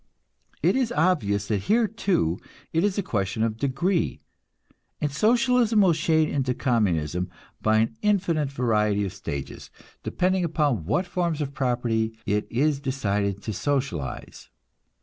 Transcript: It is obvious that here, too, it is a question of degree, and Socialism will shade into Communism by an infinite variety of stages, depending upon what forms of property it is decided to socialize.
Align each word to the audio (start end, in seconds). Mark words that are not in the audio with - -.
It 0.63 0.75
is 0.75 0.91
obvious 0.91 1.47
that 1.47 1.65
here, 1.69 1.87
too, 1.87 2.39
it 2.73 2.83
is 2.83 2.97
a 2.97 3.03
question 3.03 3.43
of 3.43 3.55
degree, 3.57 4.19
and 4.99 5.11
Socialism 5.11 5.81
will 5.81 5.93
shade 5.93 6.27
into 6.27 6.55
Communism 6.55 7.29
by 7.61 7.77
an 7.77 7.95
infinite 8.01 8.51
variety 8.51 9.05
of 9.05 9.13
stages, 9.13 9.69
depending 10.01 10.43
upon 10.43 10.85
what 10.85 11.05
forms 11.05 11.39
of 11.39 11.53
property 11.53 12.17
it 12.25 12.47
is 12.51 12.79
decided 12.79 13.43
to 13.43 13.53
socialize. 13.53 14.49